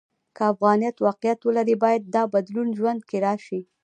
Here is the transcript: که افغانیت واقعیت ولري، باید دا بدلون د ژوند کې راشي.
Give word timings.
که 0.35 0.41
افغانیت 0.51 0.95
واقعیت 1.07 1.39
ولري، 1.43 1.75
باید 1.83 2.03
دا 2.15 2.23
بدلون 2.33 2.67
د 2.71 2.75
ژوند 2.79 3.01
کې 3.09 3.17
راشي. 3.25 3.59